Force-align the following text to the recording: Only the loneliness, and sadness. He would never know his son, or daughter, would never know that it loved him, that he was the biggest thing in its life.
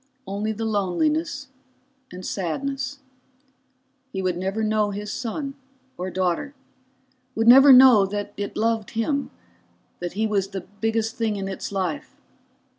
Only 0.25 0.51
the 0.51 0.65
loneliness, 0.65 1.49
and 2.11 2.25
sadness. 2.25 3.01
He 4.11 4.23
would 4.23 4.35
never 4.35 4.63
know 4.63 4.89
his 4.89 5.13
son, 5.13 5.53
or 5.95 6.09
daughter, 6.09 6.55
would 7.35 7.47
never 7.47 7.71
know 7.71 8.07
that 8.07 8.33
it 8.35 8.57
loved 8.57 8.89
him, 8.97 9.29
that 9.99 10.13
he 10.13 10.25
was 10.25 10.47
the 10.47 10.61
biggest 10.61 11.17
thing 11.17 11.35
in 11.35 11.47
its 11.47 11.71
life. 11.71 12.19